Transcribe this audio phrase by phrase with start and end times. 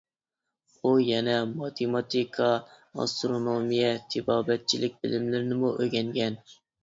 [0.83, 2.47] ئۇ يەنە ماتېماتىكا،
[3.03, 6.41] ئاسترونومىيە، تېبابەتچىلىك بىلىملىرىنىمۇ ئۆگەنگەن.